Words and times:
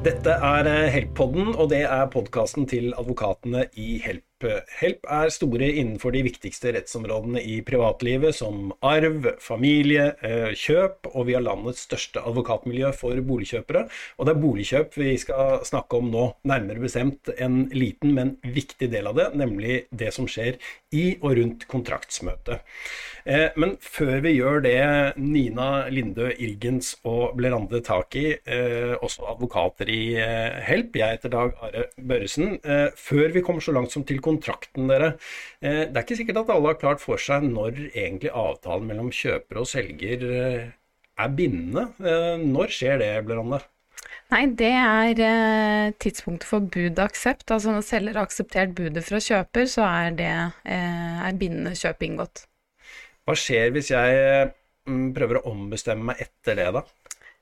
Dette 0.00 0.32
er 0.32 0.64
Help-podden, 0.88 1.50
og 1.60 1.66
det 1.68 1.82
er 1.84 2.06
podkasten 2.08 2.64
til 2.64 2.94
advokatene 2.96 3.66
i 3.76 3.98
Help. 4.00 4.29
Help 4.80 5.06
er 5.10 5.30
store 5.32 5.68
innenfor 5.68 6.14
de 6.14 6.22
viktigste 6.24 6.72
rettsområdene 6.74 7.42
i 7.44 7.58
privatlivet, 7.66 8.34
som 8.36 8.72
arv, 8.86 9.26
familie, 9.42 10.10
eh, 10.22 10.52
kjøp, 10.56 11.10
og 11.12 11.26
vi 11.28 11.36
har 11.36 11.44
landets 11.44 11.84
største 11.86 12.22
advokatmiljø 12.24 12.92
for 12.96 13.20
boligkjøpere. 13.20 13.86
Og 14.18 14.26
det 14.26 14.34
er 14.34 14.42
boligkjøp 14.44 14.96
vi 14.96 15.16
skal 15.20 15.60
snakke 15.68 16.00
om 16.00 16.10
nå, 16.10 16.26
nærmere 16.48 16.80
bestemt 16.80 17.32
en 17.38 17.68
liten, 17.74 18.14
men 18.14 18.36
viktig 18.42 18.90
del 18.90 19.10
av 19.10 19.16
det, 19.20 19.28
nemlig 19.34 19.84
det 19.90 20.12
som 20.16 20.28
skjer 20.30 20.58
i 20.92 21.18
og 21.20 21.36
rundt 21.36 21.66
kontraktsmøtet. 21.70 22.64
Eh, 23.26 23.50
men 23.60 23.76
før 23.84 24.22
vi 24.24 24.34
gjør 24.38 24.64
det, 24.64 24.80
Nina 25.20 25.88
Lindø 25.92 26.30
Irgens 26.32 26.94
og 27.04 27.36
Blerande 27.36 27.82
Taki, 27.84 28.26
eh, 28.40 28.96
også 28.96 29.28
advokater 29.34 29.88
i 29.92 30.16
Help, 30.64 30.96
jeg 30.96 31.18
heter 31.18 31.28
Dag 31.28 31.52
Are 31.60 31.84
Børresen. 32.00 32.58
Før 32.96 33.32
vi 33.32 33.42
kommer 33.44 33.60
så 33.60 33.72
langt 33.72 33.92
som 33.92 34.04
til 34.04 34.20
kontrakten, 34.30 34.88
dere. 34.88 35.10
Det 35.60 35.90
er 35.90 36.04
ikke 36.06 36.20
sikkert 36.22 36.44
at 36.46 36.54
alle 36.54 36.72
har 36.72 36.80
klart 36.80 37.02
for 37.02 37.20
seg 37.20 37.44
når 37.50 37.76
egentlig 37.90 38.30
avtalen 38.32 38.88
mellom 38.88 39.10
kjøper 39.12 39.60
og 39.60 39.68
selger 39.68 40.24
er 41.20 41.36
bindende. 41.36 41.90
Når 42.46 42.72
skjer 42.72 43.02
det, 43.02 43.12
Blerande? 43.26 43.60
Nei, 44.30 44.44
det 44.54 44.70
er 44.70 45.90
tidspunktet 45.98 46.46
for 46.46 46.62
bud 46.62 46.94
og 46.94 47.02
aksept. 47.08 47.50
Altså 47.50 47.74
når 47.74 47.82
selger 47.82 48.14
har 48.14 48.28
akseptert 48.28 48.76
budet 48.78 49.02
fra 49.02 49.18
kjøper, 49.18 49.66
så 49.66 49.82
er 49.88 50.14
det 50.20 50.30
er 50.70 51.40
bindende 51.40 51.74
kjøp 51.74 52.06
inngått. 52.06 52.44
Hva 53.26 53.34
skjer 53.36 53.74
hvis 53.74 53.90
jeg 53.90 54.52
prøver 55.18 55.40
å 55.40 55.50
ombestemme 55.50 56.12
meg 56.12 56.22
etter 56.22 56.56
det, 56.62 56.68
da? 56.78 56.86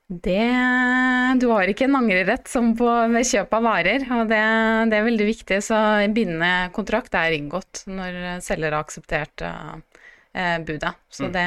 Det 0.09 1.37
Du 1.37 1.45
har 1.51 1.69
ikke 1.69 1.85
en 1.85 1.99
angrerett 1.99 2.47
som 2.49 2.71
på, 2.77 2.87
ved 3.13 3.27
kjøp 3.29 3.51
av 3.53 3.65
varer, 3.67 4.05
og 4.15 4.31
det, 4.31 4.39
det, 4.89 4.97
er 4.97 5.05
veldig 5.05 5.27
viktig. 5.27 5.59
Så 5.61 5.77
bindende 6.15 6.71
kontrakt 6.73 7.13
er 7.13 7.35
inngått 7.37 7.83
når 7.85 8.41
selger 8.41 8.73
har 8.73 8.81
akseptert 8.81 9.45
eh, 9.45 10.57
budet. 10.65 10.95
Så 11.13 11.29
mm. 11.29 11.35
det, 11.37 11.45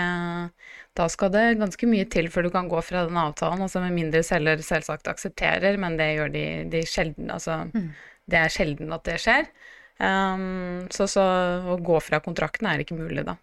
da 0.95 1.09
skal 1.11 1.35
det 1.35 1.45
ganske 1.59 1.91
mye 1.91 2.07
til 2.13 2.31
før 2.31 2.47
du 2.47 2.53
kan 2.55 2.71
gå 2.71 2.79
fra 2.87 3.03
den 3.09 3.19
avtalen, 3.19 3.67
altså 3.67 3.83
med 3.83 3.99
mindre 3.99 4.23
selger 4.27 4.63
selvsagt 4.63 5.11
aksepterer, 5.11 5.79
men 5.83 5.99
det 5.99 6.13
gjør 6.15 6.35
de, 6.35 6.47
de 6.71 6.87
sjelden. 6.87 7.35
Altså 7.35 7.65
mm. 7.67 7.89
det 8.31 8.45
er 8.45 8.59
sjelden 8.61 8.95
at 8.95 9.07
det 9.11 9.19
skjer. 9.27 9.51
Um, 9.99 10.87
så, 10.91 11.11
så 11.11 11.25
å 11.73 11.83
gå 11.83 11.99
fra 12.03 12.23
kontrakten 12.23 12.71
er 12.71 12.83
ikke 12.83 12.99
mulig, 12.99 13.27
da. 13.27 13.37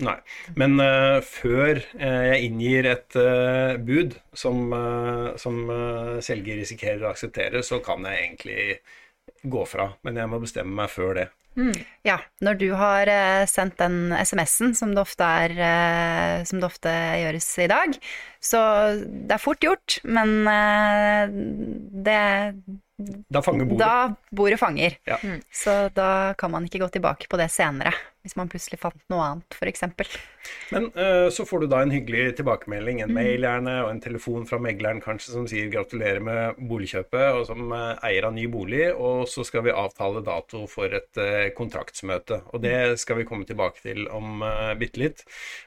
Nei. 0.00 0.16
Men 0.58 0.78
uh, 0.80 1.18
før 1.24 1.80
uh, 1.80 2.22
jeg 2.30 2.46
inngir 2.48 2.88
et 2.88 3.18
uh, 3.18 3.76
bud 3.80 4.16
som, 4.36 4.72
som 5.40 5.58
selger 6.24 6.60
risikerer 6.62 7.04
å 7.04 7.10
akseptere, 7.10 7.62
så 7.66 7.80
kan 7.84 8.06
jeg 8.08 8.24
egentlig 8.24 8.64
gå 9.42 9.66
fra. 9.68 9.90
Men 10.06 10.20
jeg 10.20 10.30
må 10.30 10.40
bestemme 10.42 10.76
meg 10.82 10.92
før 10.92 11.14
det. 11.18 11.28
Mm. 11.58 11.74
Ja, 12.06 12.20
når 12.46 12.60
du 12.60 12.68
har 12.78 13.10
sendt 13.50 13.80
den 13.80 14.14
SMS-en, 14.14 14.70
som, 14.78 14.94
som, 14.94 16.60
det 16.60 16.68
ofte 16.68 16.92
gjøres 17.20 17.48
i 17.58 17.66
dag, 17.72 17.96
så 18.38 18.60
det 19.02 19.34
er 19.34 19.42
fort 19.42 19.66
gjort, 19.66 19.98
men 20.06 20.46
det 22.06 22.20
da 23.28 23.42
fanger 23.42 23.64
bordet. 23.64 23.86
Da 23.86 24.36
bordet 24.36 24.60
fanger. 24.60 24.96
Ja. 25.08 25.18
Mm. 25.22 25.40
Så 25.52 25.88
da 25.94 26.34
kan 26.38 26.52
man 26.52 26.66
ikke 26.66 26.82
gå 26.82 26.88
tilbake 26.94 27.28
på 27.30 27.38
det 27.40 27.48
senere, 27.52 27.92
hvis 28.24 28.36
man 28.36 28.50
plutselig 28.52 28.80
fant 28.82 29.00
noe 29.12 29.24
annet, 29.24 29.56
f.eks. 29.56 29.84
Men 30.74 30.90
uh, 30.96 31.28
så 31.32 31.46
får 31.48 31.64
du 31.64 31.70
da 31.72 31.80
en 31.84 31.94
hyggelig 31.94 32.36
tilbakemelding, 32.40 33.00
en 33.04 33.12
mm. 33.12 33.16
mail 33.16 33.46
gjerne, 33.46 33.76
og 33.84 33.92
en 33.94 34.02
telefon 34.04 34.44
fra 34.48 34.60
megleren 34.62 35.00
kanskje 35.04 35.34
som 35.36 35.48
sier 35.50 35.70
gratulerer 35.72 36.20
med 36.24 36.60
boligkjøpet, 36.70 37.26
og 37.38 37.46
som 37.48 37.72
uh, 37.72 37.96
eier 38.06 38.28
av 38.28 38.36
ny 38.36 38.46
bolig, 38.52 38.86
og 38.92 39.24
så 39.30 39.46
skal 39.46 39.66
vi 39.68 39.74
avtale 39.74 40.24
dato 40.26 40.66
for 40.70 40.92
et 41.00 41.22
uh, 41.22 41.48
kontraktsmøte. 41.56 42.42
Og 42.52 42.64
det 42.64 43.00
skal 43.00 43.22
vi 43.22 43.28
komme 43.28 43.48
tilbake 43.48 43.82
til 43.84 44.06
om 44.12 44.44
uh, 44.44 44.72
bitte 44.80 45.04
litt. 45.04 45.24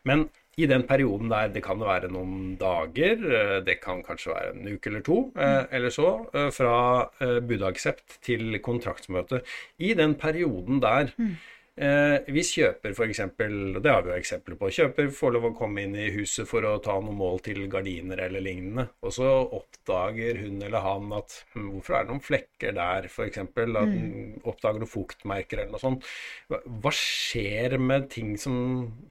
Men 0.07 0.28
i 0.58 0.68
den 0.69 0.84
perioden 0.86 1.31
der 1.31 1.50
det 1.53 1.64
kan 1.66 1.81
være 1.81 2.12
noen 2.14 2.53
dager, 2.62 3.24
eh, 3.25 3.56
det 3.66 3.80
kan 3.81 4.03
kanskje 4.06 4.34
være 4.34 4.52
en 4.53 4.69
uke 4.75 4.91
eller 4.91 5.02
to, 5.06 5.18
eh, 5.34 5.56
mm. 5.56 5.72
eller 5.72 5.94
så, 5.94 6.09
eh, 6.34 6.50
fra 6.53 7.40
budaksept 7.47 8.19
til 8.22 8.59
kontraktsmøte. 8.62 9.42
I 9.80 9.94
den 9.97 10.16
perioden 10.16 10.81
der 10.81 11.09
mm. 11.18 11.36
Eh, 11.73 12.28
hvis 12.29 12.51
kjøper 12.53 12.91
f.eks., 12.94 13.19
og 13.23 13.79
det 13.81 13.89
har 13.89 14.03
vi 14.06 14.11
jo 14.11 14.17
eksempler 14.19 14.57
på, 14.59 14.69
kjøper 14.75 15.07
får 15.17 15.31
lov 15.34 15.47
å 15.47 15.53
komme 15.57 15.81
inn 15.88 15.95
i 15.97 16.11
huset 16.13 16.45
for 16.45 16.61
å 16.69 16.75
ta 16.85 17.00
noen 17.01 17.17
mål 17.17 17.41
til 17.47 17.63
gardiner 17.72 18.22
eller 18.28 18.45
lignende, 18.45 18.85
og 19.01 19.16
så 19.16 19.31
oppdager 19.41 20.44
hun 20.44 20.62
eller 20.62 20.85
han 20.85 21.09
at 21.17 21.39
hm, 21.56 21.72
hvorfor 21.72 21.97
er 21.97 22.06
det 22.06 22.13
noen 22.13 22.28
flekker 22.28 22.78
der, 22.78 23.09
f.eks., 23.09 23.41
at 23.41 23.73
mm. 23.73 24.45
oppdager 24.45 24.83
noen 24.83 24.94
fuktmerker 24.94 25.63
eller 25.63 25.73
noe 25.73 25.81
sånt. 25.81 26.06
Hva, 26.53 26.62
hva 26.62 26.94
skjer 26.94 27.79
med 27.81 28.06
ting, 28.13 28.38
som, 28.38 28.56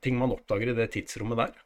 ting 0.04 0.22
man 0.22 0.36
oppdager 0.36 0.70
i 0.70 0.78
det 0.78 0.92
tidsrommet 0.94 1.42
der? 1.42 1.58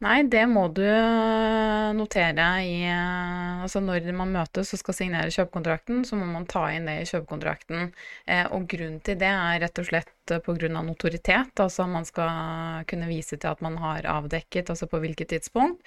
Nei, 0.00 0.22
det 0.32 0.46
må 0.48 0.62
du 0.72 0.80
eh, 0.80 1.90
notere 1.92 2.44
i 2.64 2.76
eh, 2.88 3.58
Altså 3.60 3.82
når 3.84 4.06
man 4.16 4.30
møtes 4.32 4.70
og 4.72 4.80
skal 4.80 4.96
signere 4.96 5.32
kjøpekontrakten, 5.34 5.98
så 6.08 6.16
må 6.16 6.24
man 6.24 6.46
ta 6.48 6.62
inn 6.72 6.86
det 6.88 6.94
i 7.02 7.08
kjøpekontrakten. 7.10 7.90
Eh, 8.24 8.46
og 8.56 8.64
grunnen 8.72 9.02
til 9.04 9.18
det 9.20 9.28
er 9.28 9.60
rett 9.60 9.82
og 9.82 9.88
slett 9.90 10.32
pga. 10.46 10.70
notoritet. 10.86 11.52
Altså 11.60 11.84
man 11.84 12.08
skal 12.08 12.86
kunne 12.88 13.10
vise 13.10 13.36
til 13.36 13.50
at 13.52 13.60
man 13.60 13.76
har 13.82 14.08
avdekket, 14.08 14.72
altså 14.72 14.88
på 14.88 15.02
hvilket 15.04 15.34
tidspunkt. 15.34 15.84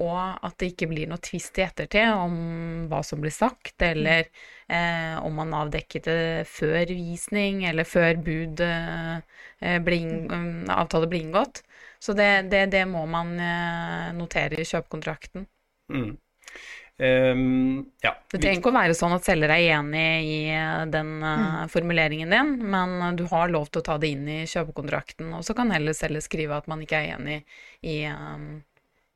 Og 0.00 0.18
at 0.18 0.54
det 0.58 0.70
ikke 0.72 0.88
blir 0.88 1.10
noe 1.10 1.20
tvist 1.20 1.58
i 1.60 1.66
ettertid 1.66 2.08
om 2.08 2.86
hva 2.88 3.02
som 3.04 3.20
blir 3.20 3.34
sagt, 3.36 3.74
eller 3.84 4.30
om 5.20 5.36
man 5.36 5.52
avdekket 5.52 6.08
det 6.08 6.46
før 6.48 6.88
visning, 6.88 7.60
eller 7.68 7.84
før 7.84 8.16
bud 8.24 8.64
ble, 9.60 10.00
avtale 10.72 11.10
ble 11.12 11.20
inngått. 11.26 11.60
Så 12.02 12.12
det, 12.18 12.30
det, 12.50 12.66
det 12.74 12.82
må 12.90 13.04
man 13.06 13.36
eh, 13.38 14.10
notere 14.18 14.58
i 14.58 14.66
kjøpekontrakten. 14.66 15.44
Mm. 15.92 16.16
Um, 17.02 17.76
ja. 18.02 18.12
Det 18.30 18.38
trenger 18.38 18.58
ikke 18.58 18.70
å 18.70 18.74
være 18.74 18.94
sånn 18.94 19.14
at 19.16 19.26
selger 19.26 19.50
er 19.54 19.62
enig 19.78 20.08
i 20.26 20.40
eh, 20.54 20.82
den 20.90 21.12
uh, 21.22 21.30
mm. 21.62 21.70
formuleringen 21.72 22.34
din, 22.34 22.50
men 22.74 23.16
du 23.18 23.24
har 23.30 23.50
lov 23.54 23.70
til 23.70 23.84
å 23.84 23.86
ta 23.86 23.96
det 24.02 24.10
inn 24.16 24.26
i 24.28 24.40
kjøpekontrakten. 24.50 25.30
Og 25.38 25.46
så 25.46 25.54
kan 25.58 25.70
heller 25.74 25.94
selger 25.96 26.24
skrive 26.26 26.58
at 26.58 26.66
man 26.70 26.82
ikke 26.82 27.00
er 27.00 27.14
enig 27.16 27.38
i, 27.80 28.02
um, 28.10 28.60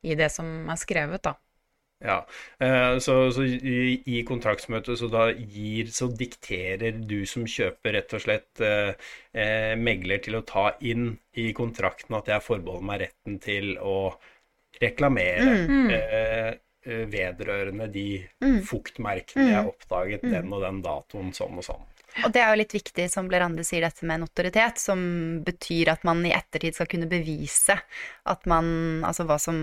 i 0.07 0.15
det 0.19 0.31
som 0.33 0.71
er 0.71 0.79
skrevet, 0.79 1.23
da. 1.27 1.35
Ja, 1.99 2.27
eh, 2.59 2.99
så, 2.99 3.31
så 3.33 3.43
i, 3.43 4.01
i, 4.05 4.19
kontraktsmøtet 4.25 4.99
så 4.99 5.07
da 5.09 5.31
gir, 5.33 5.89
så 5.89 6.05
dikterer 6.13 6.99
du 7.09 7.23
som 7.25 7.47
kjøper 7.49 7.97
rett 7.97 8.13
og 8.13 8.21
slett 8.21 8.61
eh, 8.61 8.91
eh, 9.33 9.73
megler 9.81 10.21
til 10.21 10.37
å 10.37 10.43
ta 10.45 10.67
inn 10.85 11.15
i 11.41 11.49
kontrakten 11.57 12.19
at 12.19 12.29
jeg 12.29 12.45
forbeholder 12.45 12.85
meg 12.85 13.01
retten 13.07 13.39
til 13.41 13.73
å 13.81 13.97
reklamere 14.77 15.47
mm. 15.47 15.73
mm. 15.73 15.89
eh, 15.97 16.51
eh, 16.85 17.03
vedrørende 17.09 17.89
de 17.89 18.07
mm. 18.45 18.61
fuktmerkene 18.69 19.49
jeg 19.49 19.65
mm. 19.65 19.73
oppdaget 19.73 20.27
mm. 20.27 20.33
den 20.35 20.53
og 20.53 20.65
den 20.67 20.83
datoen 20.85 21.33
sånn 21.33 21.57
og 21.57 21.65
sånn. 21.65 21.87
Og 22.25 22.33
det 22.33 22.41
er 22.41 22.51
jo 22.51 22.59
litt 22.61 22.73
viktig, 22.75 23.05
som 23.11 23.27
Blerande 23.29 23.65
sier, 23.67 23.83
dette 23.85 24.07
med 24.07 24.23
notoritet, 24.23 24.79
som 24.81 24.99
betyr 25.45 25.93
at 25.93 26.05
man 26.07 26.23
i 26.25 26.33
ettertid 26.35 26.77
skal 26.77 26.89
kunne 26.89 27.09
bevise 27.09 27.77
at 28.27 28.47
man 28.49 28.65
Altså 29.07 29.23
hva 29.27 29.37
som 29.39 29.57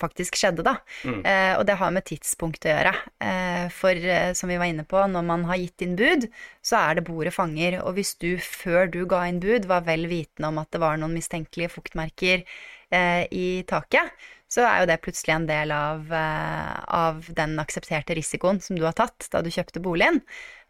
faktisk 0.00 0.38
skjedde, 0.38 0.64
da. 0.66 0.74
Mm. 1.06 1.20
Eh, 1.22 1.52
og 1.58 1.66
det 1.68 1.76
har 1.78 1.92
med 1.94 2.06
tidspunkt 2.08 2.64
å 2.66 2.72
gjøre. 2.72 2.94
Eh, 3.22 3.66
for 3.74 4.08
eh, 4.14 4.32
som 4.38 4.50
vi 4.50 4.58
var 4.60 4.70
inne 4.70 4.86
på, 4.88 5.00
når 5.10 5.26
man 5.28 5.44
har 5.50 5.60
gitt 5.60 5.84
inn 5.84 5.94
bud, 5.98 6.26
så 6.64 6.80
er 6.80 6.98
det 6.98 7.06
bordet 7.08 7.34
fanger. 7.36 7.78
Og 7.84 7.98
hvis 7.98 8.14
du 8.22 8.30
før 8.42 8.90
du 8.90 9.04
ga 9.10 9.24
inn 9.28 9.42
bud, 9.42 9.68
var 9.70 9.86
vel 9.86 10.08
vitende 10.10 10.50
om 10.50 10.58
at 10.62 10.72
det 10.74 10.82
var 10.82 10.98
noen 10.98 11.14
mistenkelige 11.18 11.72
fuktmerker 11.76 12.44
i 12.90 13.62
taket, 13.68 14.14
så 14.48 14.64
er 14.64 14.80
jo 14.80 14.88
det 14.88 15.00
plutselig 15.04 15.34
en 15.34 15.48
del 15.48 15.72
av, 15.76 16.12
eh, 16.12 16.76
av 16.96 17.26
den 17.36 17.58
aksepterte 17.60 18.16
risikoen 18.16 18.62
som 18.64 18.78
du 18.78 18.86
har 18.86 18.96
tatt 18.96 19.28
da 19.32 19.42
du 19.44 19.50
kjøpte 19.52 19.82
boligen. 19.84 20.22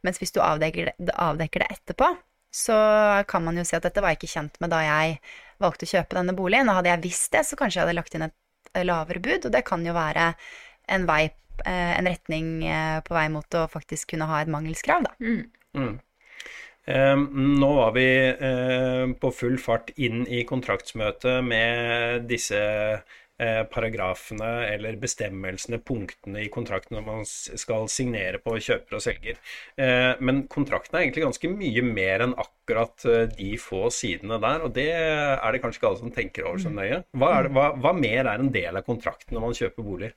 Mens 0.03 0.19
hvis 0.19 0.35
du 0.35 0.41
avdekker 0.43 0.91
det, 0.91 1.15
avdekker 1.15 1.63
det 1.63 1.71
etterpå, 1.77 2.11
så 2.55 2.79
kan 3.31 3.45
man 3.45 3.59
jo 3.61 3.65
si 3.67 3.77
at 3.79 3.87
dette 3.87 4.03
var 4.03 4.15
jeg 4.15 4.23
ikke 4.23 4.35
kjent 4.35 4.59
med 4.63 4.73
da 4.75 4.83
jeg 4.83 5.19
valgte 5.63 5.87
å 5.87 5.93
kjøpe 5.93 6.19
denne 6.19 6.35
boligen. 6.35 6.71
Og 6.71 6.81
hadde 6.81 6.91
jeg 6.91 7.05
visst 7.07 7.31
det, 7.35 7.45
så 7.47 7.59
kanskje 7.61 7.81
jeg 7.81 7.87
hadde 7.87 7.99
lagt 8.01 8.19
inn 8.19 8.27
et 8.27 8.83
lavere 8.89 9.23
bud, 9.23 9.47
og 9.47 9.55
det 9.55 9.63
kan 9.67 9.87
jo 9.87 9.95
være 9.95 10.33
en 10.91 11.07
vei, 11.07 11.23
eh, 11.65 11.95
en 11.95 12.11
retning 12.11 12.51
eh, 12.67 12.99
på 13.07 13.15
vei 13.15 13.29
mot 13.33 13.59
å 13.59 13.67
faktisk 13.71 14.15
kunne 14.15 14.27
ha 14.31 14.43
et 14.43 14.51
mangelskrav, 14.51 15.07
da. 15.07 15.15
Mm. 15.23 15.45
Mm. 15.79 15.95
Um, 16.89 17.27
nå 17.61 17.69
var 17.77 17.93
vi 17.93 18.09
uh, 18.41 19.07
på 19.21 19.33
full 19.37 19.59
fart 19.61 19.91
inn 20.01 20.23
i 20.25 20.45
kontraktsmøtet 20.49 21.45
med 21.45 22.25
disse 22.31 22.61
eh, 23.39 23.63
paragrafene 23.71 24.51
eller 24.73 24.99
bestemmelsene, 25.01 25.81
punktene 25.85 26.45
i 26.45 26.51
kontrakten 26.53 26.99
når 26.99 27.07
man 27.07 27.27
skal 27.29 27.89
signere 27.93 28.41
på 28.43 28.57
kjøper 28.59 28.99
og 28.99 29.05
selger. 29.05 29.41
Eh, 29.79 30.13
men 30.21 30.47
kontrakten 30.51 30.97
er 30.97 31.07
egentlig 31.07 31.27
ganske 31.29 31.53
mye 31.53 31.85
mer 31.87 32.27
enn 32.27 32.35
akkurat 32.37 32.55
eh, 32.77 33.27
de 33.33 33.51
få 33.61 33.89
sidene 33.95 34.39
der, 34.43 34.65
og 34.67 34.75
det 34.77 34.91
er 34.93 35.53
det 35.53 35.63
kanskje 35.63 35.81
ikke 35.81 35.91
alle 35.91 36.03
som 36.03 36.15
tenker 36.15 36.49
over 36.49 36.63
så 36.63 36.73
nøye. 36.73 37.03
Hva, 37.17 37.31
det, 37.45 37.53
hva, 37.57 37.71
hva 37.79 37.93
mer 37.97 38.27
er 38.27 38.39
en 38.39 38.53
del 38.55 38.79
av 38.79 38.87
kontrakten 38.87 39.37
når 39.37 39.47
man 39.47 39.57
kjøper 39.59 39.87
bolig? 39.87 40.13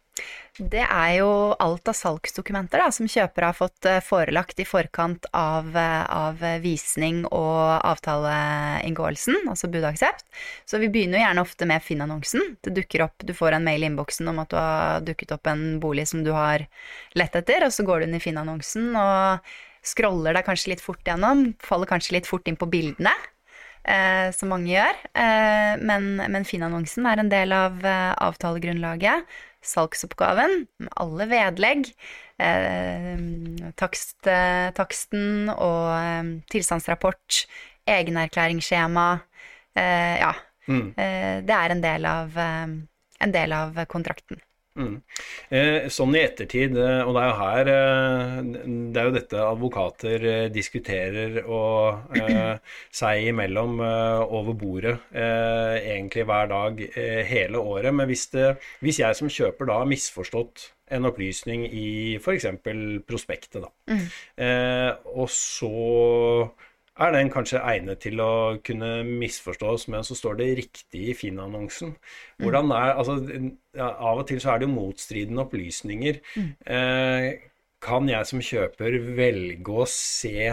Det 0.57 0.83
er 0.83 1.11
jo 1.15 1.29
alt 1.63 1.87
av 1.87 1.95
salgsdokumenter 1.95 2.83
da, 2.83 2.89
som 2.91 3.07
kjøper 3.09 3.47
har 3.47 3.55
fått 3.57 3.87
eh, 3.87 4.01
forelagt 4.03 4.59
i 4.59 4.67
forkant 4.67 5.29
av, 5.37 5.71
eh, 5.79 6.03
av 6.11 6.43
visning 6.63 7.23
og 7.29 7.79
avtaleinngåelsen, 7.87 9.41
altså 9.47 9.71
budaksept. 9.71 10.27
Så 10.67 10.81
vi 10.81 10.91
begynner 10.91 11.19
jo 11.19 11.25
gjerne 11.25 11.45
ofte 11.47 11.69
med 11.69 11.85
Finn-annonsen. 11.85 12.55
Det 12.61 12.75
dukker 12.75 13.07
opp, 13.07 13.23
Du 13.25 13.33
får 13.37 13.57
en 13.57 13.65
mail 13.65 13.85
i 13.85 13.89
innboksen 13.89 14.27
om 14.27 14.43
at 14.43 14.51
du 14.51 14.59
har 14.59 15.03
dukket 15.07 15.33
opp 15.37 15.47
en 15.47 15.79
bolig 15.79 16.07
som 16.09 16.23
du 16.25 16.31
har 16.35 16.67
lett 17.15 17.35
etter, 17.35 17.65
og 17.65 17.73
så 17.73 17.85
går 17.87 18.01
du 18.01 18.09
inn 18.09 18.17
i 18.19 18.23
Finn-annonsen 18.23 18.91
og 18.99 19.51
scroller 19.85 20.37
deg 20.37 20.47
kanskje 20.47 20.73
litt 20.73 20.83
fort 20.83 21.05
gjennom, 21.07 21.51
faller 21.63 21.89
kanskje 21.89 22.17
litt 22.17 22.29
fort 22.29 22.47
inn 22.49 22.59
på 22.59 22.69
bildene. 22.71 23.13
Eh, 23.81 24.27
som 24.37 24.51
mange 24.53 24.69
gjør. 24.69 24.97
Eh, 25.17 25.79
men, 25.81 26.11
men 26.21 26.43
Finn-annonsen 26.45 27.07
er 27.09 27.17
en 27.17 27.31
del 27.31 27.55
av 27.55 27.79
eh, 27.81 28.11
avtalegrunnlaget 28.21 29.25
salgsoppgaven, 29.61 30.65
med 30.81 30.93
alle 31.01 31.27
vedlegg, 31.29 31.89
eh, 32.41 33.17
takst, 33.77 34.19
eh, 34.27 34.69
taksten 34.77 35.49
og 35.53 35.89
eh, 35.95 36.31
tilstandsrapport, 36.51 37.45
egenerklæringsskjema. 37.89 39.09
Eh, 39.75 40.15
ja. 40.21 40.33
Mm. 40.67 40.93
Eh, 40.95 41.37
det 41.45 41.57
er 41.57 41.73
en 41.73 41.81
del 41.81 42.05
av, 42.05 42.37
en 42.37 43.33
del 43.33 43.53
av 43.53 43.85
kontrakten. 43.89 44.41
Mm. 44.79 45.01
Eh, 45.51 45.87
sånn 45.91 46.13
i 46.15 46.21
ettertid, 46.21 46.77
eh, 46.79 47.01
og 47.03 47.17
det 47.17 47.21
er 47.21 47.27
jo 47.27 47.39
her 47.41 47.69
eh, 47.73 48.35
Det 48.93 49.01
er 49.01 49.09
jo 49.09 49.15
dette 49.17 49.41
advokater 49.43 50.25
diskuterer 50.55 51.41
og 51.43 52.15
eh, 52.15 52.55
seg 53.01 53.27
imellom 53.33 53.81
eh, 53.83 54.21
over 54.39 54.55
bordet 54.55 54.95
eh, 55.11 55.75
egentlig 55.97 56.23
hver 56.29 56.47
dag 56.53 56.79
hele 57.27 57.59
året. 57.59 57.91
Men 57.91 58.07
hvis, 58.07 58.29
det, 58.31 58.53
hvis, 58.79 59.01
jeg 59.03 59.19
som 59.19 59.31
kjøper 59.31 59.67
da 59.67 59.81
har 59.81 59.91
misforstått 59.91 60.69
en 60.91 61.07
opplysning 61.07 61.67
i 61.67 61.91
f.eks. 62.19 62.47
prospektet, 63.07 63.61
da, 63.63 63.69
mm. 63.91 64.01
og 65.15 65.29
så 65.31 65.71
er 67.01 67.13
den 67.15 67.31
kanskje 67.33 67.61
egnet 67.65 68.01
til 68.03 68.21
å 68.23 68.31
kunne 68.65 68.91
misforstås, 69.07 69.87
men 69.91 70.05
så 70.07 70.17
står 70.17 70.37
det 70.39 70.49
riktig 70.59 71.05
i 71.11 71.15
Finn-annonsen. 71.17 71.95
Hvordan 72.41 72.73
er, 72.75 72.93
altså, 72.95 73.17
Av 73.79 74.19
og 74.19 74.27
til 74.29 74.41
så 74.43 74.53
er 74.53 74.61
det 74.61 74.67
jo 74.67 74.75
motstridende 74.75 75.45
opplysninger. 75.45 76.19
Mm. 76.35 76.51
Eh, 76.75 77.27
kan 77.81 78.09
jeg 78.09 78.29
som 78.29 78.43
kjøper 78.43 78.99
velge 79.17 79.77
å 79.83 79.87
se 79.89 80.51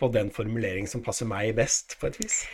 på 0.00 0.08
den 0.14 0.30
formulering 0.32 0.88
som 0.88 1.04
passer 1.04 1.28
meg 1.28 1.52
best, 1.58 1.98
på 2.00 2.08
et 2.08 2.20
vis? 2.22 2.44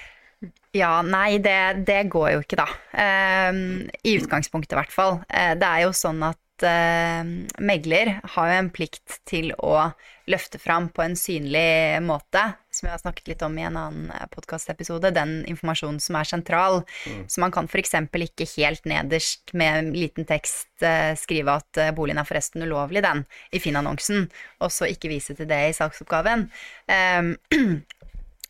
Ja, 0.77 0.99
nei, 1.07 1.39
det, 1.41 1.87
det 1.89 2.03
går 2.13 2.33
jo 2.35 2.43
ikke, 2.43 2.59
da. 2.61 2.67
Eh, 2.93 3.61
I 4.05 4.17
utgangspunktet, 4.19 4.75
i 4.75 4.81
hvert 4.81 4.95
fall. 4.95 5.21
Eh, 5.31 5.55
det 5.59 5.69
er 5.69 5.87
jo 5.87 5.95
sånn 5.97 6.25
at 6.27 6.43
uh, 6.65 7.23
megler 7.61 8.17
har 8.23 8.51
jo 8.51 8.59
en 8.61 8.71
plikt 8.73 9.21
til 9.29 9.53
å 9.59 9.91
løfte 10.31 10.59
fram 10.59 10.89
på 10.95 11.05
en 11.05 11.17
synlig 11.19 12.01
måte, 12.05 12.43
som 12.77 12.87
vi 12.87 12.93
har 12.93 13.01
snakket 13.03 13.33
litt 13.33 13.45
om 13.47 13.57
i 13.59 13.65
en 13.67 13.79
annen 13.81 14.11
eh, 14.15 14.27
podkastepisode, 14.33 15.13
den 15.17 15.39
informasjonen 15.49 16.01
som 16.03 16.19
er 16.21 16.29
sentral. 16.29 16.83
Mm. 17.07 17.25
Så 17.33 17.43
man 17.43 17.55
kan 17.55 17.71
f.eks. 17.71 17.97
ikke 18.29 18.49
helt 18.57 18.89
nederst 18.89 19.55
med 19.57 19.81
en 19.81 19.91
liten 19.97 20.29
tekst 20.29 20.69
uh, 20.85 21.13
skrive 21.19 21.59
at 21.61 21.81
uh, 21.81 21.93
boligen 21.97 22.21
er 22.21 22.29
forresten 22.29 22.65
ulovlig, 22.67 23.03
den, 23.07 23.25
i 23.53 23.63
Finn-annonsen, 23.63 24.29
og 24.61 24.73
så 24.75 24.89
ikke 24.91 25.11
vise 25.13 25.37
til 25.37 25.49
det 25.51 25.63
i 25.71 25.77
saksoppgaven. 25.77 26.49
Um, 26.91 27.35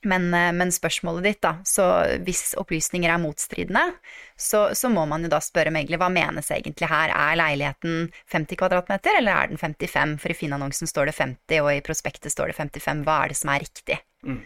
Men, 0.06 0.34
eh, 0.34 0.52
men, 0.52 0.72
spørsmålet 0.72 1.24
ditt, 1.24 1.40
da, 1.42 1.56
så 1.66 1.84
hvis 2.24 2.54
opplysninger 2.60 3.10
er 3.10 3.22
motstridende, 3.22 3.84
så, 4.38 4.68
så, 4.76 4.90
må 4.92 5.06
man 5.10 5.24
jo 5.26 5.30
da 5.32 5.40
spørre 5.42 5.72
megler 5.74 6.00
hva 6.00 6.10
menes 6.12 6.50
egentlig 6.54 6.90
her. 6.90 7.12
Er 7.14 7.38
leiligheten 7.40 8.10
50 8.32 8.60
kvadratmeter, 8.60 9.18
eller 9.18 9.34
er 9.34 9.52
den 9.52 9.60
55? 9.60 10.18
For 10.22 10.32
i 10.32 10.38
Finn-annonsen 10.38 10.90
står 10.90 11.10
det 11.10 11.16
50, 11.18 11.62
og 11.62 11.72
i 11.72 11.84
prospektet 11.86 12.34
står 12.34 12.52
det 12.52 12.60
55. 12.60 13.02
Hva 13.06 13.22
er 13.24 13.34
det 13.34 13.40
som 13.40 13.54
er 13.54 13.64
riktig? 13.66 13.98
Mm. 14.26 14.40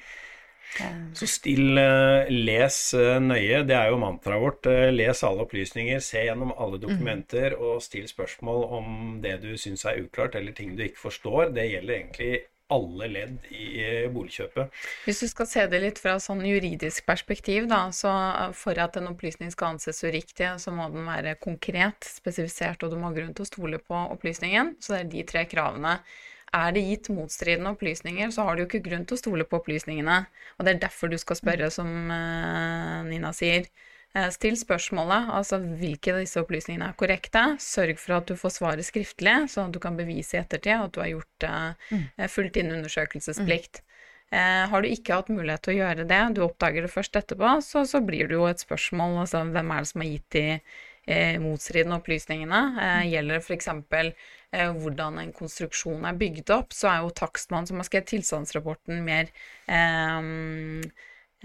Eh. 0.81 0.99
Så 1.19 1.27
still, 1.27 1.79
eh, 1.81 2.31
les 2.31 2.79
nøye. 3.25 3.65
Det 3.67 3.75
er 3.75 3.91
jo 3.91 3.99
mantraet 4.03 4.45
vårt. 4.45 4.71
Les 4.95 5.25
alle 5.27 5.47
opplysninger, 5.47 5.99
se 6.05 6.23
gjennom 6.29 6.55
alle 6.57 6.79
mm. 6.79 6.85
dokumenter, 6.87 7.59
og 7.59 7.83
still 7.83 8.07
spørsmål 8.09 8.65
om 8.79 8.95
det 9.25 9.41
du 9.43 9.51
syns 9.59 9.85
er 9.89 10.05
uklart, 10.05 10.39
eller 10.39 10.55
ting 10.57 10.77
du 10.79 10.87
ikke 10.87 11.09
forstår. 11.09 11.51
Det 11.57 11.71
gjelder 11.73 11.99
egentlig 11.99 12.33
alle 12.71 13.09
ledd 13.11 13.51
i 13.51 13.67
eh, 13.83 14.07
boligkjøpet. 14.13 14.71
Hvis 15.07 15.23
du 15.25 15.29
skal 15.31 15.49
se 15.51 15.67
det 15.71 15.81
litt 15.83 16.01
fra 16.01 16.17
sånn 16.23 16.43
juridisk 16.47 17.07
perspektiv, 17.09 17.67
da, 17.71 17.83
så 17.95 18.11
eh, 18.13 18.55
for 18.57 18.79
at 18.83 18.99
en 19.01 19.11
opplysning 19.11 19.51
skal 19.55 19.75
anses 19.75 20.03
uriktig, 20.07 20.53
så 20.63 20.75
må 20.75 20.87
den 20.95 21.09
være 21.09 21.37
konkret, 21.43 22.07
spesifisert, 22.07 22.83
og 22.85 22.95
du 22.95 23.01
må 23.01 23.11
ha 23.11 23.17
grunn 23.17 23.35
til 23.35 23.47
å 23.47 23.51
stole 23.51 23.83
på 23.83 24.05
opplysningen. 24.15 24.77
Så 24.81 24.95
det 24.95 25.01
er 25.03 25.15
de 25.17 25.27
tre 25.33 25.47
kravene. 25.51 25.99
Er 26.57 26.73
det 26.75 26.83
gitt 26.83 27.09
motstridende 27.15 27.71
opplysninger, 27.77 28.33
så 28.35 28.43
har 28.47 28.57
du 28.57 28.65
jo 28.65 28.67
ikke 28.67 28.83
grunn 28.89 29.05
til 29.07 29.15
å 29.15 29.21
stole 29.21 29.47
på 29.47 29.61
opplysningene. 29.61 30.17
Og 30.59 30.67
det 30.67 30.73
er 30.73 30.81
derfor 30.83 31.13
du 31.13 31.19
skal 31.21 31.39
spørre, 31.39 31.69
som 31.71 32.11
eh, 32.11 32.97
Nina 33.07 33.31
sier. 33.37 33.69
Eh, 34.17 34.27
still 34.35 34.57
spørsmålet, 34.59 35.31
altså 35.31 35.61
hvilke 35.63 36.17
av 36.17 36.19
disse 36.25 36.43
opplysningene 36.43 36.89
er 36.91 36.99
korrekte. 36.99 37.45
Sørg 37.63 38.01
for 38.03 38.19
at 38.19 38.27
du 38.27 38.35
får 38.41 38.57
svaret 38.57 38.89
skriftlig, 38.89 39.37
sånn 39.53 39.71
at 39.71 39.77
du 39.77 39.79
kan 39.83 39.99
bevise 40.01 40.35
i 40.35 40.41
ettertid 40.43 40.75
at 40.75 40.97
du 40.97 40.99
har 41.05 41.13
gjort 41.13 41.47
uh, 41.47 42.27
fulgt 42.27 42.59
inn 42.59 42.75
undersøkelsesplikt. 42.81 43.85
Mm. 43.85 43.87
har 44.71 44.83
du 44.83 44.87
ikke 44.87 45.17
hatt 45.19 45.31
mulighet 45.35 45.65
til 45.67 45.73
å 45.73 45.79
gjøre 45.81 46.05
det, 46.07 46.19
du 46.37 46.45
oppdager 46.45 46.85
det 46.87 46.93
først 46.93 47.17
etterpå, 47.19 47.57
så, 47.67 47.81
så 47.83 47.99
blir 47.99 48.29
det 48.31 48.37
jo 48.37 48.45
et 48.47 48.63
spørsmål 48.63 49.17
altså 49.25 49.41
hvem 49.43 49.73
er 49.75 49.83
det 49.83 49.89
som 49.91 50.05
har 50.05 50.07
gitt 50.07 50.37
de 50.37 50.45
motstridende 51.41 51.97
opplysningene. 52.01 52.61
Eh, 52.83 53.09
gjelder 53.13 53.39
det 53.39 53.45
f.eks. 53.45 53.69
Eh, 54.53 54.73
hvordan 54.83 55.21
en 55.23 55.31
konstruksjon 55.35 56.07
er 56.09 56.19
bygd 56.19 56.51
opp, 56.51 56.75
så 56.75 56.91
er 56.91 57.05
jo 57.05 57.15
takstmannen 57.15 57.71
som 57.71 57.79
har 57.79 57.87
skrevet 57.87 58.09
tilstandsrapporten, 58.11 58.99
mer 59.07 59.31
eh, 59.71 60.19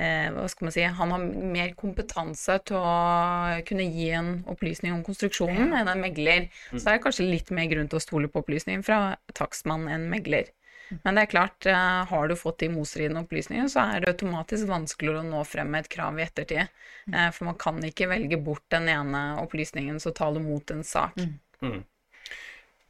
eh, 0.02 0.30
hva 0.34 0.48
skal 0.50 0.68
man 0.68 0.74
si, 0.74 0.86
Han 1.00 1.14
har 1.14 1.28
mer 1.54 1.76
kompetanse 1.78 2.58
til 2.66 2.82
å 2.82 3.62
kunne 3.70 3.86
gi 3.86 4.10
en 4.18 4.32
opplysning 4.50 4.96
om 4.96 5.06
konstruksjonen 5.06 5.78
enn 5.78 5.94
en 5.94 6.02
megler. 6.02 6.50
Så 6.72 6.82
det 6.82 6.96
er 6.96 7.04
kanskje 7.06 7.30
litt 7.30 7.54
mer 7.54 7.70
grunn 7.72 7.92
til 7.92 8.02
å 8.02 8.06
stole 8.08 8.32
på 8.32 8.42
opplysningen 8.42 8.86
fra 8.86 9.20
takstmann 9.38 9.86
enn 9.92 10.10
megler. 10.10 10.50
Men 10.90 11.18
det 11.18 11.26
er 11.26 11.32
klart, 11.32 11.66
eh, 11.66 12.06
har 12.10 12.28
du 12.28 12.36
fått 12.38 12.60
de 12.62 12.70
motstridende 12.74 13.24
opplysningene, 13.26 13.70
så 13.72 13.88
er 13.90 14.04
det 14.04 14.14
automatisk 14.14 14.70
vanskeligere 14.70 15.24
å 15.24 15.28
nå 15.28 15.42
frem 15.48 15.72
med 15.74 15.86
et 15.86 15.92
krav 15.96 16.20
i 16.20 16.26
ettertid. 16.26 16.72
Mm. 17.08 17.14
Eh, 17.18 17.30
for 17.36 17.50
man 17.50 17.60
kan 17.62 17.82
ikke 17.84 18.10
velge 18.12 18.40
bort 18.42 18.66
den 18.74 18.90
ene 18.94 19.26
opplysningen 19.42 20.00
som 20.02 20.16
taler 20.16 20.44
mot 20.44 20.76
en 20.76 20.86
sak. 20.86 21.18
Mm. 21.18 21.36
mm. 21.62 21.84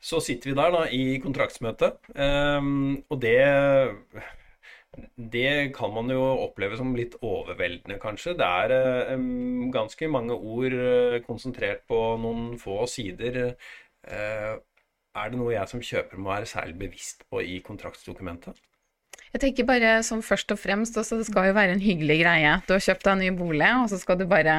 Så 0.06 0.20
sitter 0.22 0.52
vi 0.52 0.58
der 0.60 0.74
da 0.74 0.84
i 0.94 1.04
kontraktsmøtet, 1.18 1.96
um, 2.14 3.00
og 3.10 3.22
det 3.24 3.40
det 5.18 5.74
kan 5.76 5.92
man 5.92 6.12
jo 6.14 6.22
oppleve 6.44 6.78
som 6.78 6.94
litt 6.96 7.18
overveldende, 7.26 7.98
kanskje. 8.00 8.36
Det 8.38 8.46
er 8.46 8.74
eh, 8.76 9.26
ganske 9.74 10.08
mange 10.08 10.38
ord 10.38 10.76
konsentrert 11.26 11.84
på 11.90 11.98
noen 12.22 12.54
få 12.62 12.86
sider. 12.88 13.58
Er 15.16 15.32
det 15.32 15.40
noe 15.40 15.54
jeg 15.54 15.72
som 15.72 15.84
kjøper 15.84 16.20
må 16.20 16.34
være 16.34 16.50
særlig 16.50 16.78
bevisst 16.80 17.24
på 17.32 17.42
i 17.44 17.60
kontraktsdokumentet? 17.64 18.58
Jeg 19.36 19.42
tenker 19.44 19.68
bare 19.68 19.92
som 20.08 20.22
først 20.24 20.52
og 20.54 20.60
fremst, 20.62 20.96
også, 20.96 21.18
Det 21.20 21.28
skal 21.28 21.50
jo 21.50 21.56
være 21.58 21.76
en 21.76 21.84
hyggelig 21.84 22.22
greie. 22.22 22.52
Du 22.68 22.72
har 22.72 22.84
kjøpt 22.84 23.04
deg 23.04 23.12
en 23.12 23.24
ny 23.24 23.32
bolig, 23.36 23.68
og 23.82 23.90
så 23.92 24.00
skal 24.00 24.20
du 24.20 24.26
bare 24.32 24.56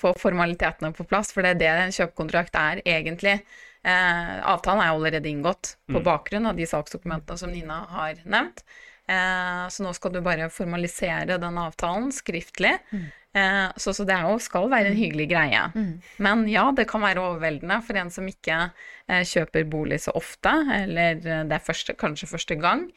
få 0.00 0.14
formalitetene 0.16 0.94
på 0.96 1.04
plass. 1.04 1.32
For 1.34 1.44
det 1.44 1.56
er 1.56 1.60
det 1.60 1.72
en 1.82 1.92
kjøpekontrakt 1.92 2.56
er 2.56 2.80
egentlig. 2.86 3.36
Eh, 3.84 4.32
avtalen 4.48 4.80
er 4.80 4.94
allerede 4.94 5.28
inngått 5.28 5.74
på 5.88 6.00
mm. 6.00 6.04
bakgrunn 6.06 6.48
av 6.48 6.56
de 6.56 6.66
saksdokumentene 6.68 7.40
som 7.40 7.52
Nina 7.52 7.82
har 7.92 8.22
nevnt. 8.24 8.64
Eh, 9.08 9.64
så 9.72 9.84
nå 9.84 9.92
skal 9.96 10.16
du 10.16 10.22
bare 10.24 10.48
formalisere 10.52 11.36
den 11.40 11.60
avtalen 11.60 12.08
skriftlig. 12.12 12.78
Mm. 12.92 13.06
Eh, 13.36 13.66
så, 13.76 13.92
så, 13.94 14.06
det 14.08 14.16
jo, 14.24 14.38
skal 14.42 14.70
være 14.72 14.92
en 14.92 14.98
hyggelig 14.98 15.28
greie. 15.30 15.66
Mm. 15.74 15.92
Men 16.24 16.46
ja, 16.50 16.68
det 16.74 16.88
kan 16.90 17.04
være 17.04 17.22
overveldende 17.22 17.80
for 17.86 18.00
en 18.00 18.10
som 18.14 18.28
ikke 18.28 18.58
eh, 18.64 19.22
kjøper 19.28 19.68
bolig 19.70 20.00
så 20.04 20.14
ofte, 20.18 20.54
eller 20.80 21.20
det 21.22 21.56
er 21.58 21.64
første, 21.64 21.96
kanskje 21.98 22.30
første 22.30 22.58
gang. 22.60 22.88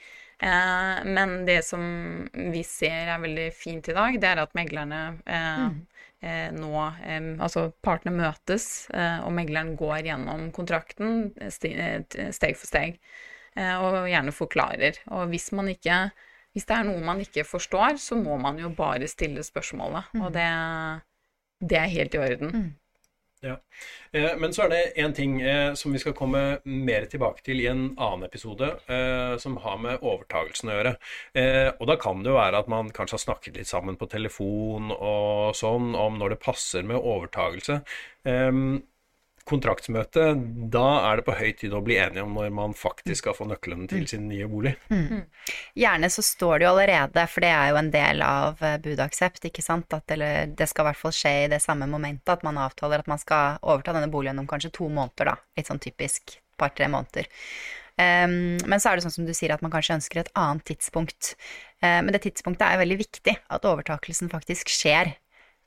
Eh, 0.42 1.04
men 1.06 1.42
det 1.50 1.62
som 1.68 1.84
vi 2.34 2.64
ser 2.68 3.14
er 3.16 3.24
veldig 3.24 3.50
fint 3.56 3.92
i 3.92 3.98
dag, 3.98 4.20
det 4.22 4.32
er 4.32 4.44
at 4.46 4.58
meglerne 4.58 5.06
eh, 5.26 5.66
mm. 5.70 5.80
Eh, 6.22 6.52
nå 6.54 6.70
Altså 7.42 7.72
partene 7.82 8.12
møtes, 8.14 8.66
og 8.94 9.32
megleren 9.34 9.72
går 9.74 10.04
gjennom 10.06 10.44
kontrakten 10.54 11.32
steg 11.50 12.60
for 12.60 12.68
steg. 12.70 13.00
Eh, 13.60 13.76
og 13.84 14.08
gjerne 14.08 14.34
forklarer. 14.36 15.02
Og 15.12 15.32
hvis 15.32 15.50
man 15.56 15.72
ikke 15.72 16.12
hvis 16.53 16.67
det 16.67 16.75
er 16.75 16.88
noe 16.88 17.00
man 17.05 17.24
ikke 17.24 17.48
forstår, 17.48 17.98
så 18.01 18.17
må 18.20 18.38
man 18.41 18.60
jo 18.60 18.74
bare 18.75 19.08
stille 19.10 19.43
spørsmålet. 19.46 20.12
Mm. 20.13 20.22
Og 20.25 20.34
det, 20.36 20.48
det, 21.63 21.79
er 21.79 21.93
helt 21.96 22.15
i 22.15 22.22
orden. 22.22 22.51
Mm. 22.51 22.70
Ja. 23.41 23.55
Eh, 24.12 24.36
men 24.38 24.51
så 24.53 24.67
er 24.67 24.70
det 24.70 24.81
én 25.01 25.15
ting 25.17 25.39
eh, 25.41 25.72
som 25.79 25.96
vi 25.96 26.01
skal 26.03 26.13
komme 26.13 26.60
mer 26.67 27.08
tilbake 27.10 27.41
til 27.46 27.63
i 27.63 27.70
en 27.72 27.88
annen 27.96 28.27
episode, 28.27 28.67
eh, 28.86 29.34
som 29.41 29.55
har 29.63 29.79
med 29.81 30.03
overtagelsen 30.03 30.70
å 30.70 30.75
gjøre. 30.75 30.93
Eh, 31.34 31.70
og 31.72 31.88
da 31.89 31.98
kan 32.03 32.22
det 32.22 32.29
jo 32.29 32.38
være 32.38 32.62
at 32.62 32.70
man 32.70 32.91
kanskje 32.93 33.17
har 33.17 33.24
snakket 33.25 33.58
litt 33.58 33.72
sammen 33.72 33.98
på 33.98 34.12
telefon 34.12 34.93
og 34.93 35.58
sånn 35.58 35.96
om 35.98 36.20
når 36.22 36.36
det 36.36 36.43
passer 36.43 36.86
med 36.86 37.01
overtagelse. 37.01 37.81
Eh, 38.29 38.51
kontraktsmøte, 39.48 40.25
da 40.74 40.86
er 41.07 41.19
det 41.19 41.25
på 41.27 41.36
høy 41.38 41.51
tid 41.57 41.74
å 41.75 41.81
bli 41.86 41.98
enige 42.01 42.25
om 42.25 42.36
når 42.38 42.51
man 42.55 42.75
faktisk 42.77 43.24
skal 43.24 43.36
få 43.38 43.48
nøklene 43.50 43.88
til 43.91 44.05
sin 44.10 44.27
nye 44.29 44.48
bolig. 44.50 44.75
Mm. 44.93 45.24
Gjerne 45.77 46.10
så 46.13 46.24
står 46.25 46.60
det 46.60 46.67
jo 46.67 46.71
allerede, 46.75 47.25
for 47.31 47.45
det 47.45 47.51
er 47.55 47.71
jo 47.71 47.79
en 47.81 47.91
del 47.93 48.24
av 48.25 48.63
eh, 48.65 48.77
budaksept, 48.83 49.45
ikke 49.50 49.65
sant, 49.65 49.93
at 49.98 50.15
eller, 50.15 50.53
det 50.57 50.69
skal 50.69 50.86
i 50.86 50.91
hvert 50.91 51.01
fall 51.01 51.15
skje 51.15 51.36
i 51.43 51.51
det 51.51 51.62
samme 51.63 51.89
momentet, 51.89 52.29
at 52.36 52.45
man 52.48 52.60
avtaler 52.62 53.03
at 53.03 53.12
man 53.12 53.21
skal 53.21 53.60
overta 53.62 53.95
denne 53.98 54.12
boligen 54.13 54.41
om 54.41 54.50
kanskje 54.50 54.74
to 54.77 54.89
måneder, 54.89 55.33
da. 55.33 55.38
Litt 55.57 55.71
sånn 55.71 55.81
typisk 55.83 56.38
par-tre 56.62 56.89
måneder. 56.91 57.29
Um, 58.01 58.57
men 58.65 58.79
så 58.79 58.89
er 58.89 58.98
det 58.98 59.05
sånn 59.05 59.13
som 59.13 59.27
du 59.27 59.33
sier, 59.36 59.53
at 59.53 59.63
man 59.65 59.74
kanskje 59.74 59.98
ønsker 60.00 60.21
et 60.21 60.31
annet 60.39 60.63
tidspunkt. 60.69 61.33
Uh, 61.83 62.00
men 62.05 62.13
det 62.15 62.24
tidspunktet 62.25 62.65
er 62.67 62.81
veldig 62.81 62.98
viktig, 63.01 63.36
at 63.51 63.67
overtakelsen 63.67 64.31
faktisk 64.31 64.71
skjer 64.71 65.15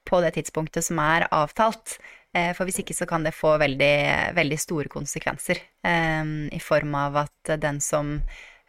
på 0.09 0.21
det 0.25 0.35
tidspunktet 0.39 0.87
som 0.87 1.01
er 1.03 1.29
avtalt. 1.33 1.99
Eh, 2.35 2.51
for 2.57 2.67
hvis 2.67 2.81
ikke 2.83 2.97
så 2.97 3.07
kan 3.07 3.23
det 3.27 3.35
få 3.37 3.55
veldig, 3.63 3.95
veldig 4.35 4.59
store 4.59 4.91
konsekvenser. 4.93 5.61
Eh, 5.87 6.25
I 6.51 6.63
form 6.63 6.97
av 6.99 7.21
at 7.25 7.55
den 7.63 7.81
som 7.85 8.17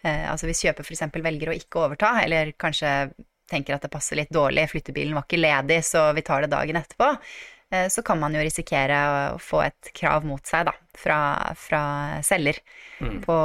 eh, 0.04 0.26
Altså 0.30 0.50
hvis 0.50 0.62
kjøper 0.68 0.86
f.eks. 0.86 1.08
velger 1.26 1.52
å 1.52 1.58
ikke 1.58 1.82
overta, 1.88 2.20
eller 2.22 2.54
kanskje 2.62 3.10
tenker 3.50 3.76
at 3.76 3.86
det 3.86 3.94
passer 3.94 4.18
litt 4.18 4.34
dårlig, 4.34 4.68
flyttebilen 4.72 5.18
var 5.18 5.26
ikke 5.28 5.42
ledig, 5.42 5.82
så 5.86 6.08
vi 6.18 6.24
tar 6.26 6.46
det 6.46 6.54
dagen 6.54 6.80
etterpå, 6.80 7.12
så 7.94 8.02
kan 8.06 8.18
man 8.18 8.34
jo 8.34 8.42
risikere 8.42 8.98
å 9.36 9.38
få 9.42 9.60
et 9.66 9.90
krav 9.98 10.26
mot 10.26 10.42
seg 10.50 10.66
da, 10.66 10.74
fra, 10.98 11.18
fra 11.60 11.82
selger 12.26 12.58
mm. 13.02 13.20
på, 13.26 13.38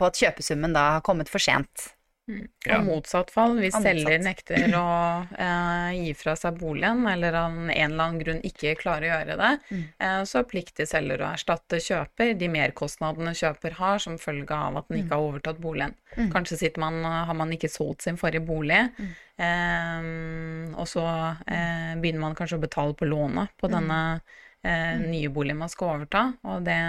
på 0.00 0.08
at 0.08 0.20
kjøpesummen 0.22 0.72
da 0.76 0.84
har 0.94 1.04
kommet 1.04 1.28
for 1.32 1.44
sent. 1.44 1.90
Mm. 2.28 2.48
Ja. 2.66 2.76
Og 2.76 2.84
motsatt 2.84 3.30
fall, 3.32 3.54
hvis 3.56 3.72
motsatt. 3.72 3.86
selger 3.86 4.20
nekter 4.20 4.74
å 4.76 4.88
eh, 5.32 5.92
gi 5.96 6.10
fra 6.18 6.34
seg 6.36 6.58
boligen, 6.60 7.06
eller 7.08 7.38
av 7.40 7.54
en 7.54 7.70
eller 7.72 8.02
annen 8.04 8.18
grunn 8.20 8.42
ikke 8.44 8.74
klarer 8.80 9.06
å 9.06 9.12
gjøre 9.14 9.36
det, 9.40 9.52
mm. 9.70 9.84
eh, 10.04 10.18
så 10.28 10.42
plikter 10.48 10.88
selger 10.88 11.24
å 11.24 11.30
erstatte 11.32 11.80
kjøper 11.80 12.34
de 12.38 12.50
merkostnadene 12.52 13.32
kjøper 13.38 13.78
har 13.80 14.04
som 14.04 14.18
følge 14.20 14.60
av 14.68 14.76
at 14.82 14.90
den 14.90 15.00
ikke 15.00 15.16
har 15.16 15.24
mm. 15.24 15.30
overtatt 15.30 15.62
boligen. 15.64 15.96
Mm. 16.18 16.28
Kanskje 16.34 16.72
man, 16.76 17.00
har 17.04 17.36
man 17.36 17.54
ikke 17.56 17.72
solgt 17.72 18.04
sin 18.04 18.20
forrige 18.20 18.44
bolig, 18.44 18.84
mm. 18.98 19.14
eh, 19.48 20.76
og 20.76 20.88
så 20.90 21.06
eh, 21.48 21.94
begynner 21.96 22.28
man 22.28 22.36
kanskje 22.36 22.60
å 22.60 22.66
betale 22.66 22.98
på 22.98 23.08
lånet 23.08 23.56
på 23.56 23.72
denne 23.72 24.20
eh, 24.60 25.00
nye 25.00 25.32
boligen 25.32 25.62
man 25.64 25.72
skal 25.72 25.96
overta, 25.96 26.26
og 26.44 26.68
det, 26.68 26.80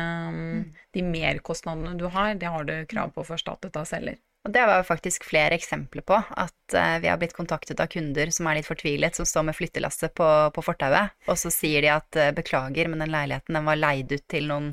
de 0.95 1.11
merkostnadene 1.15 1.95
du 1.95 2.09
har, 2.11 2.35
det 2.35 2.51
har 2.51 2.67
du 2.67 2.75
krav 2.91 3.15
på 3.15 3.23
å 3.23 3.29
få 3.31 3.39
erstattet 3.39 3.79
av 3.79 3.87
selger. 3.87 4.19
Og 4.49 4.53
det 4.55 4.65
var 4.65 4.81
faktisk 4.81 5.27
flere 5.29 5.53
eksempler 5.53 6.01
på 6.09 6.17
at 6.17 6.73
uh, 6.73 6.97
vi 7.03 7.09
har 7.11 7.19
blitt 7.21 7.35
kontaktet 7.37 7.77
av 7.83 7.91
kunder 7.93 8.31
som 8.33 8.49
er 8.49 8.57
litt 8.57 8.69
fortvilet, 8.69 9.13
som 9.13 9.27
står 9.29 9.45
med 9.45 9.57
flyttelasset 9.57 10.15
på, 10.17 10.25
på 10.55 10.63
fortauet, 10.65 11.13
og 11.29 11.37
så 11.37 11.51
sier 11.53 11.85
de 11.85 11.91
at 11.93 12.17
uh, 12.17 12.31
beklager, 12.33 12.89
men 12.89 13.03
den 13.05 13.13
leiligheten 13.13 13.59
den 13.59 13.69
var 13.69 13.77
leid 13.77 14.09
ut 14.09 14.25
til 14.25 14.49
noen 14.49 14.71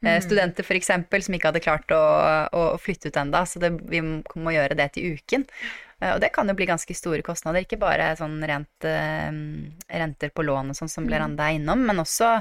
mm. 0.00 0.16
studenter 0.24 0.64
f.eks. 0.64 0.88
som 1.28 1.36
ikke 1.36 1.52
hadde 1.52 1.64
klart 1.64 1.92
å, 1.92 2.02
å 2.56 2.64
flytte 2.80 3.12
ut 3.12 3.20
enda, 3.20 3.44
så 3.44 3.60
det, 3.60 3.74
vi 3.92 4.00
må 4.00 4.56
gjøre 4.56 4.80
det 4.80 4.94
til 4.96 5.18
uken. 5.18 5.44
Og 6.02 6.18
det 6.18 6.32
kan 6.34 6.48
jo 6.50 6.56
bli 6.58 6.66
ganske 6.66 6.96
store 6.98 7.22
kostnader, 7.22 7.62
ikke 7.62 7.78
bare 7.78 8.08
sånn 8.18 8.40
rent 8.48 8.86
renter 9.86 10.32
på 10.34 10.42
lån 10.42 10.72
og 10.72 10.78
sånn 10.80 10.90
som 10.90 11.06
Leranda 11.06 11.46
er 11.46 11.60
innom, 11.60 11.84
men 11.86 12.02
også 12.02 12.32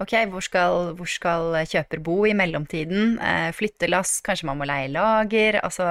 Ok, 0.00 0.14
hvor 0.32 0.44
skal, 0.44 0.92
hvor 0.96 1.08
skal, 1.10 1.56
kjøper 1.68 2.00
bo 2.04 2.22
i 2.24 2.32
mellomtiden? 2.36 3.18
Eh, 3.20 3.50
flyttelass, 3.56 4.20
kanskje 4.24 4.48
man 4.48 4.60
må 4.60 4.68
leie 4.68 4.88
lager? 4.92 5.60
Altså 5.60 5.86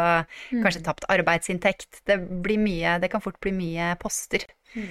mm. 0.49 0.63
kanskje 0.63 0.85
tapt 0.87 1.05
arbeidsinntekt. 1.13 2.01
Det 2.09 2.17
blir 2.17 2.61
mye 2.61 2.97
Det 3.03 3.11
kan 3.11 3.21
fort 3.21 3.37
bli 3.43 3.53
mye 3.53 3.93
poster. 4.01 4.47
Mm. 4.73 4.89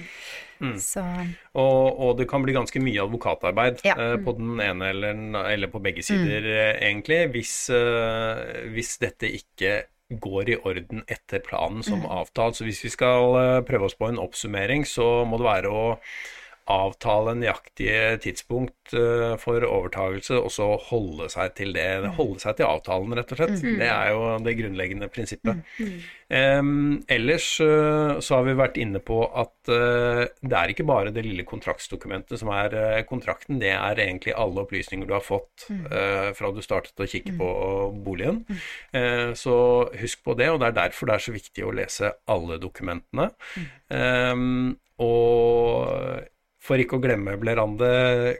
Mm. 0.59 1.35
Og, 1.55 1.99
og, 1.99 2.17
det 2.19 2.27
kan 2.31 2.43
bli 2.43 2.55
ganske 2.55 2.81
mye 2.83 3.03
advokatarbeid 3.03 3.83
ja. 3.87 3.95
eh, 3.95 4.17
på 4.23 4.33
den 4.35 4.59
ene 4.63 4.89
eller, 4.91 5.21
eller 5.47 5.71
på 5.71 5.79
begge 5.83 6.03
sider, 6.03 6.43
mm. 6.43 6.55
eh, 6.55 6.73
egentlig, 6.89 7.21
hvis, 7.35 7.53
uh, 7.71 8.67
hvis, 8.73 8.97
dette 8.99 9.31
ikke 9.31 9.77
går 10.19 10.51
i 10.51 10.57
orden 10.67 11.05
etter 11.07 11.43
planen 11.45 11.85
som 11.85 12.03
mm. 12.03 12.09
avtalt. 12.11 12.59
Så 12.59 12.67
hvis 12.67 12.83
vi 12.83 12.91
skal 12.91 13.37
uh, 13.37 13.61
prøve 13.67 13.87
oss 13.87 13.95
på 13.95 14.09
en 14.09 14.19
oppsummering, 14.19 14.83
så 14.87 15.23
må 15.27 15.39
det 15.39 15.47
være 15.47 15.71
å 15.71 15.87
avtale 16.69 17.33
nøyaktige 17.39 18.17
tidspunkt 18.23 18.93
uh, 18.93 19.35
for 19.41 19.63
overtagelse, 19.65 20.37
og 20.37 20.51
så 20.53 20.69
holde 20.89 21.29
seg 21.31 21.53
til 21.57 21.73
det. 21.75 21.87
Mm. 22.03 22.13
Holde 22.19 22.43
seg 22.43 22.59
til 22.59 22.69
avtalen, 22.69 23.15
rett 23.17 23.33
og 23.33 23.41
slett. 23.41 23.57
Mm. 23.63 23.77
Det 23.81 23.89
er 23.89 24.11
jo 24.13 24.23
det 24.45 24.55
grunnleggende 24.59 25.09
prinsippet. 25.13 25.61
Mm. 25.79 25.93
Um, 26.29 26.71
ellers 27.09 27.47
uh, 27.63 28.19
så 28.21 28.37
har 28.37 28.45
vi 28.45 28.57
vært 28.59 28.77
inne 28.81 29.01
på 29.01 29.21
at 29.27 29.71
uh, 29.73 30.23
det 30.41 30.59
er 30.59 30.73
ikke 30.73 30.85
bare 30.89 31.13
det 31.15 31.25
lille 31.25 31.45
kontraktsdokumentet 31.47 32.37
som 32.39 32.51
er 32.53 32.77
kontrakten, 33.09 33.57
det 33.61 33.73
er 33.73 34.03
egentlig 34.03 34.35
alle 34.37 34.63
opplysninger 34.63 35.09
du 35.09 35.15
har 35.15 35.25
fått 35.25 35.65
fra 36.37 36.51
du 36.53 36.59
startet 36.63 37.01
å 37.01 37.07
kikke 37.09 37.33
på 37.37 37.47
boligen. 38.05 38.41
så 39.37 39.55
husk 39.99 40.21
på 40.25 40.35
det, 40.37 40.49
og 40.51 40.59
det 40.61 40.69
er 40.69 40.77
derfor 40.77 41.09
det 41.09 41.15
er 41.15 41.25
så 41.25 41.33
viktig 41.33 41.65
å 41.65 41.73
lese 41.75 42.11
alle 42.29 42.59
dokumentene. 42.61 43.29
Um, 43.89 44.77
og 44.99 46.27
for 46.59 46.81
ikke 46.81 46.97
å 46.97 47.03
glemme 47.03 47.37
Blerande, 47.39 47.89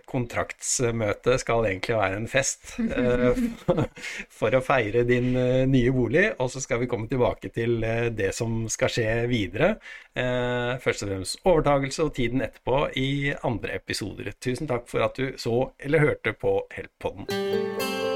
kontraktsmøtet 0.09 1.41
skal 1.41 1.67
egentlig 1.69 1.95
være 1.97 2.19
en 2.19 2.27
fest 2.29 2.75
eh, 2.83 3.39
for 4.39 4.55
å 4.55 4.63
feire 4.63 5.05
din 5.07 5.31
eh, 5.39 5.63
nye 5.69 5.93
bolig. 5.95 6.25
Og 6.37 6.51
så 6.51 6.61
skal 6.63 6.83
vi 6.83 6.89
komme 6.91 7.09
tilbake 7.11 7.51
til 7.55 7.79
eh, 7.87 8.09
det 8.11 8.33
som 8.35 8.65
skal 8.71 8.93
skje 8.93 9.07
videre. 9.31 9.75
Først 10.19 11.05
og 11.05 11.11
fremst 11.13 11.45
overtagelse 11.47 12.03
og 12.03 12.11
tiden 12.17 12.43
etterpå 12.43 12.81
i 12.99 13.31
andre 13.47 13.77
episoder. 13.79 14.33
Tusen 14.35 14.67
takk 14.67 14.89
for 14.91 15.05
at 15.05 15.15
du 15.15 15.39
så 15.39 15.69
eller 15.79 16.03
hørte 16.09 16.35
på 16.35 16.57
Help-podden. 16.75 18.08